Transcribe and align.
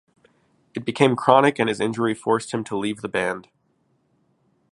It 0.73 0.83
became 0.83 1.15
chronic 1.15 1.59
and 1.59 1.69
his 1.69 1.79
injury 1.79 2.15
forced 2.15 2.51
him 2.55 2.63
to 2.63 2.75
leave 2.75 3.01
the 3.01 3.07
band. 3.07 3.49